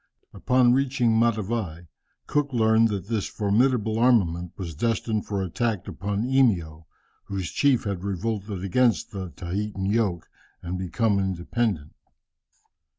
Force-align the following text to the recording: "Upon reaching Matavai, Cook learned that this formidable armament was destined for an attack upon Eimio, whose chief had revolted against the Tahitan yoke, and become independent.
"Upon 0.33 0.73
reaching 0.73 1.11
Matavai, 1.11 1.85
Cook 2.25 2.51
learned 2.53 2.87
that 2.89 3.07
this 3.07 3.27
formidable 3.27 3.99
armament 3.99 4.51
was 4.57 4.73
destined 4.73 5.27
for 5.27 5.41
an 5.41 5.45
attack 5.47 5.87
upon 5.87 6.23
Eimio, 6.25 6.87
whose 7.25 7.51
chief 7.51 7.83
had 7.83 8.03
revolted 8.03 8.63
against 8.63 9.11
the 9.11 9.29
Tahitan 9.29 9.85
yoke, 9.85 10.27
and 10.63 10.75
become 10.79 11.19
independent. 11.19 11.93